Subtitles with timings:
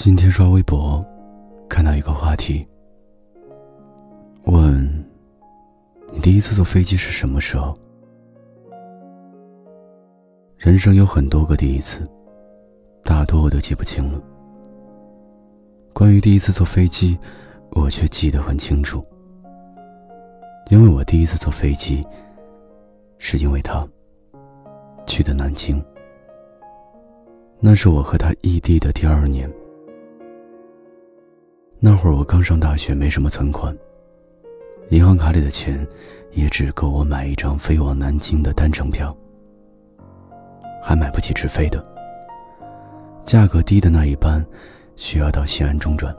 [0.00, 1.04] 今天刷微博，
[1.68, 2.64] 看到一个话题，
[4.44, 5.04] 问
[6.12, 7.76] 你第一次坐飞机是什么时候？
[10.56, 12.08] 人生有很多个第一次，
[13.02, 14.22] 大多我都记不清了。
[15.92, 17.18] 关于第一次坐飞机，
[17.72, 19.04] 我却记得很清楚，
[20.70, 22.06] 因为我第一次坐飞机，
[23.18, 23.84] 是因为他
[25.08, 25.84] 去的南京，
[27.58, 29.52] 那是我和他异地的第二年。
[31.80, 33.72] 那会儿我刚上大学，没什么存款，
[34.88, 35.86] 银行卡里的钱
[36.32, 39.16] 也只够我买一张飞往南京的单程票，
[40.82, 41.80] 还买不起直飞的。
[43.22, 44.44] 价格低的那一班
[44.96, 46.12] 需要到西安中转。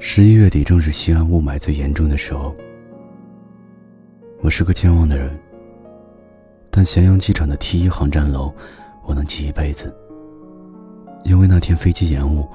[0.00, 2.52] 十一月底正是西安雾霾最严重的时候。
[4.40, 5.38] 我是个健忘的人，
[6.68, 8.52] 但咸阳机场的 T 一航站楼
[9.04, 9.94] 我能记一辈子，
[11.22, 12.48] 因为那天飞机延误。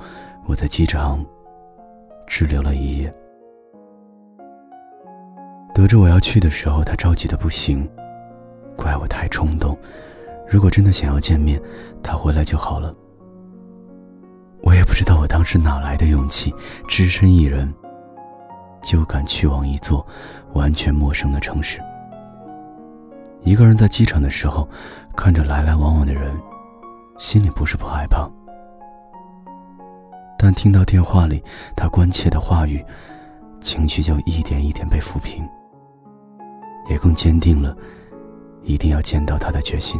[0.47, 1.25] 我在机场
[2.27, 3.11] 滞留了一夜，
[5.73, 7.89] 得知我要去的时候，他着急的不行，
[8.77, 9.75] 怪我太冲动。
[10.47, 11.59] 如果真的想要见面，
[12.03, 12.93] 他回来就好了。
[14.61, 16.53] 我也不知道我当时哪来的勇气，
[16.87, 17.73] 只身一人
[18.83, 20.05] 就敢去往一座
[20.53, 21.79] 完全陌生的城市。
[23.41, 24.69] 一个人在机场的时候，
[25.15, 26.35] 看着来来往往的人，
[27.17, 28.29] 心里不是不害怕。
[30.37, 31.43] 但听到电话里
[31.75, 32.83] 他关切的话语，
[33.59, 35.47] 情绪就一点一点被抚平，
[36.89, 37.75] 也更坚定了
[38.61, 39.99] 一定要见到他的决心。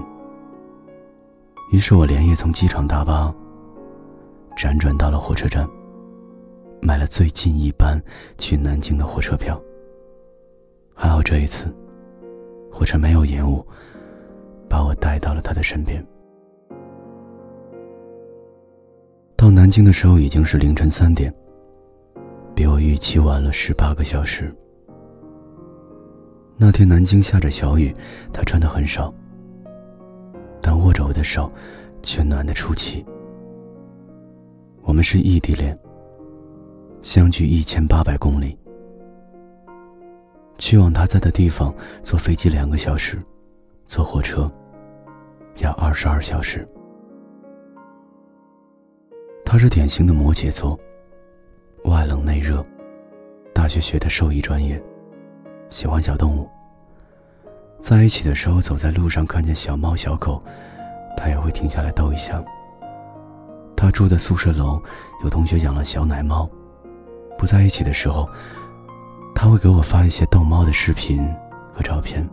[1.71, 3.33] 于是我连夜从机场大巴
[4.55, 5.67] 辗转到了火车站，
[6.81, 7.99] 买了最近一班
[8.37, 9.59] 去南京的火车票。
[10.93, 11.75] 还好这一次，
[12.71, 13.65] 火车没有延误，
[14.69, 16.05] 把我带到了他的身边。
[19.45, 21.31] 到南京的时候已经是凌晨三点，
[22.55, 24.51] 比我预期晚了十八个小时。
[26.57, 27.93] 那天南京下着小雨，
[28.33, 29.13] 他穿的很少，
[30.63, 31.51] 但握着我的手，
[32.01, 33.05] 却暖得出奇。
[34.81, 35.77] 我们是异地恋，
[37.03, 38.57] 相距一千八百公里，
[40.57, 43.19] 去往他在的地方坐飞机两个小时，
[43.85, 44.51] 坐火车
[45.57, 46.67] 要二十二小时。
[49.45, 50.77] 他是典型的摩羯座，
[51.83, 52.65] 外冷内热，
[53.53, 54.81] 大学学的兽医专业，
[55.69, 56.49] 喜欢小动物。
[57.79, 60.43] 在一起的时候，走在路上看见小猫小狗，
[61.15, 62.43] 他也会停下来逗一下。
[63.77, 64.81] 他住的宿舍楼
[65.23, 66.49] 有同学养了小奶猫，
[67.37, 68.27] 不在一起的时候，
[69.35, 71.23] 他会给我发一些逗猫的视频
[71.71, 72.27] 和照片，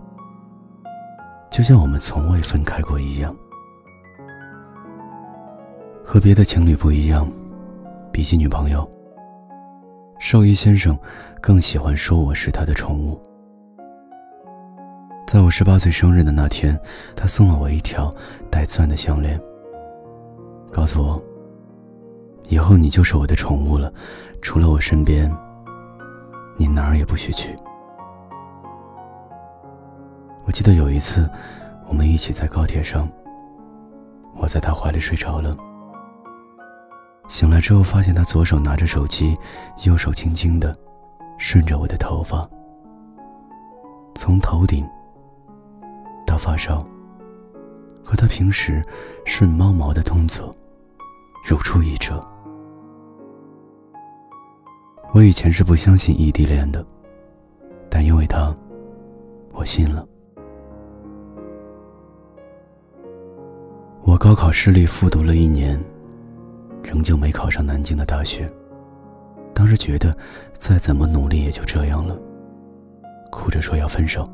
[1.50, 3.36] 就像我们从未分开过一样。
[6.12, 7.26] 和别的情侣不一样，
[8.12, 8.86] 比起女朋友，
[10.18, 10.94] 兽医先生
[11.40, 13.18] 更喜欢说我是他的宠物。
[15.26, 16.78] 在我十八岁生日的那天，
[17.16, 18.14] 他送了我一条
[18.50, 19.40] 带钻的项链，
[20.70, 21.24] 告诉我，
[22.50, 23.90] 以后你就是我的宠物了，
[24.42, 25.34] 除了我身边，
[26.58, 27.56] 你哪儿也不许去。
[30.44, 31.26] 我记得有一次，
[31.88, 33.08] 我们一起在高铁上，
[34.36, 35.56] 我在他怀里睡着了。
[37.28, 39.34] 醒来之后，发现他左手拿着手机，
[39.84, 40.76] 右手轻轻的
[41.38, 42.48] 顺着我的头发，
[44.14, 44.86] 从头顶
[46.26, 46.78] 到发梢，
[48.04, 48.82] 和他平时
[49.24, 50.54] 顺猫毛的动作
[51.48, 52.20] 如出一辙。
[55.14, 56.84] 我以前是不相信异地恋的，
[57.90, 58.54] 但因为他，
[59.52, 60.06] 我信了。
[64.04, 65.82] 我高考失利，复读了一年。
[66.92, 68.46] 仍旧没考上南京的大学，
[69.54, 70.14] 当时觉得
[70.58, 72.14] 再怎么努力也就这样了，
[73.30, 74.28] 哭着说要分手，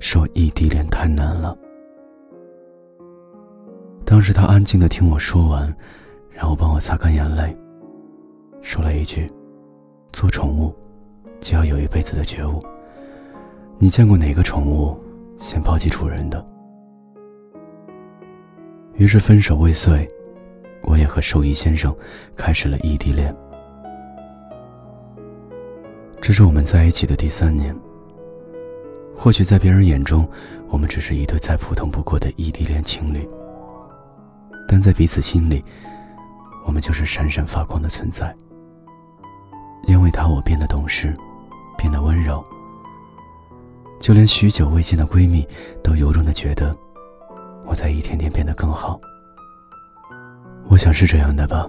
[0.00, 1.56] 说异地恋太难了。
[4.04, 5.72] 当时他安静的听我说完，
[6.30, 7.56] 然后帮我擦干眼泪，
[8.60, 9.30] 说了一句
[10.12, 10.74] ：“做宠物
[11.40, 12.60] 就要有一辈子的觉悟。
[13.78, 14.98] 你见过哪个宠物
[15.38, 16.44] 先抛弃主人的？”
[18.98, 20.08] 于是分手未遂。
[20.86, 21.94] 我也和兽医先生
[22.36, 23.34] 开始了异地恋，
[26.20, 27.76] 这是我们在一起的第三年。
[29.14, 30.28] 或许在别人眼中，
[30.68, 33.28] 我们只是一对再普通不过的异地恋情侣，
[34.68, 35.64] 但在彼此心里，
[36.64, 38.34] 我们就是闪闪发光的存在。
[39.84, 41.14] 因为他，我变得懂事，
[41.76, 42.44] 变得温柔，
[43.98, 45.46] 就连许久未见的闺蜜
[45.82, 46.76] 都由衷的觉得，
[47.64, 49.00] 我在一天天变得更好。
[50.76, 51.66] 我想是这样的吧，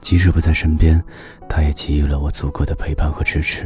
[0.00, 1.00] 即使不在身边，
[1.48, 3.64] 他也给予了我足够的陪伴和支持。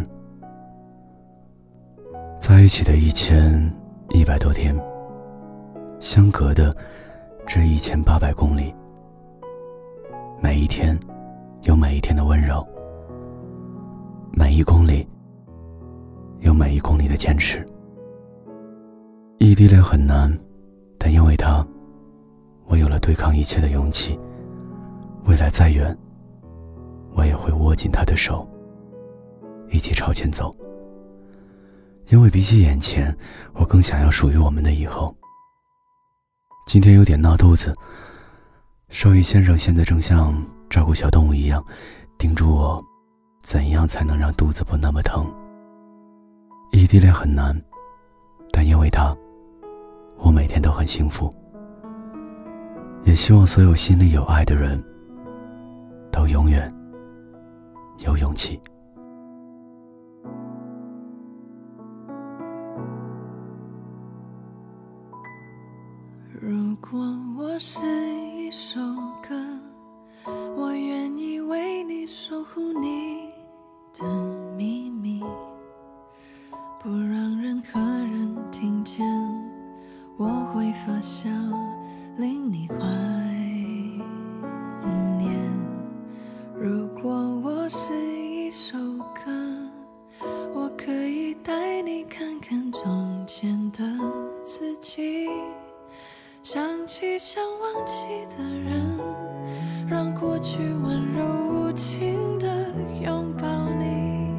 [2.39, 3.73] 在一起的一千
[4.11, 4.79] 一百多天，
[6.01, 6.71] 相隔的
[7.47, 8.75] 这一千八百公里，
[10.39, 11.01] 每一天
[11.63, 12.63] 有每一天的温柔，
[14.33, 15.09] 每一公里
[16.41, 17.65] 有每一公里的坚持。
[19.39, 20.31] 异地恋很难，
[20.99, 21.67] 但因为他，
[22.67, 24.21] 我有了对抗一切的勇气。
[25.25, 25.97] 未来再远，
[27.15, 28.49] 我也会握紧他的手，
[29.71, 30.55] 一起朝前走。
[32.09, 33.17] 因为比起眼前，
[33.55, 35.15] 我更想要属于我们的以后。
[36.67, 37.73] 今天有点闹肚子，
[38.89, 40.35] 兽医先生现在正像
[40.69, 41.65] 照顾小动物一样，
[42.19, 42.85] 叮嘱我，
[43.43, 45.27] 怎样才能让肚子不那么疼。
[46.73, 47.59] 异地恋很难，
[48.53, 49.17] 但因为他，
[50.19, 51.33] 我每天都很幸福。
[53.05, 54.83] 也希望所有心里有爱的人。
[56.13, 56.73] 都永远
[58.05, 58.61] 有勇气。
[66.41, 67.01] 如果
[67.39, 67.81] 我是
[68.37, 68.79] 一首
[69.27, 69.35] 歌，
[70.57, 73.31] 我愿意为你守护你
[73.99, 74.05] 的
[74.57, 75.23] 秘密，
[76.81, 79.07] 不让任何人听见，
[80.19, 81.31] 我会发笑，
[82.17, 83.02] 令你怀。
[100.43, 102.67] 去温柔无情的
[103.01, 103.47] 拥抱
[103.79, 104.35] 你。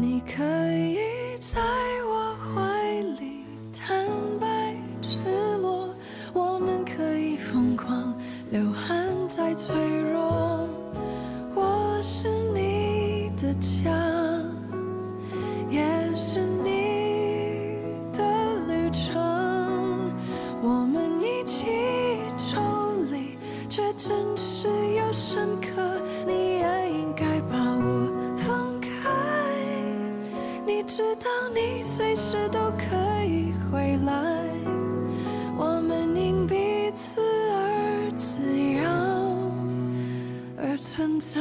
[0.00, 0.42] 你可
[0.72, 0.98] 以
[1.40, 1.60] 在
[2.04, 4.04] 我怀里坦
[4.40, 5.20] 白赤
[5.62, 5.94] 裸，
[6.34, 8.12] 我们可以疯狂
[8.50, 10.68] 流汗再脆弱。
[11.54, 13.54] 我是你的
[31.56, 34.12] 你随时都可以回来，
[35.56, 37.18] 我们因彼此
[37.50, 38.82] 而自由
[40.58, 41.40] 而存在。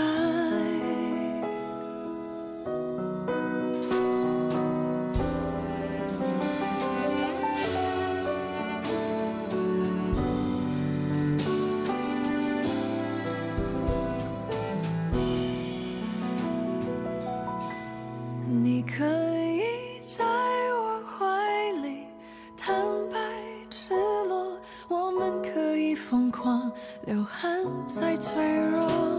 [27.06, 29.15] 流汗再脆弱，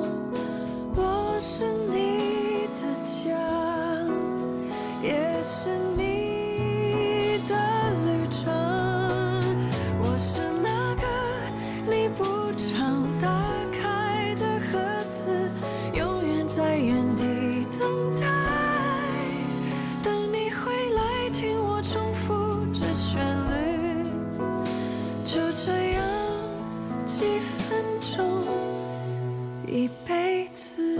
[29.67, 30.97] 一辈子。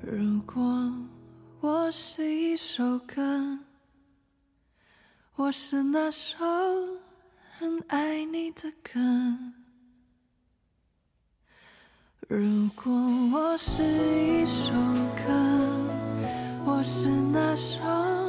[0.00, 0.92] 如果
[1.60, 3.58] 我是一首歌，
[5.36, 6.36] 我是那首
[7.56, 9.00] 很爱你的歌。
[12.28, 12.92] 如果
[13.32, 14.72] 我是一首
[15.24, 15.32] 歌，
[16.64, 18.21] 我是那首。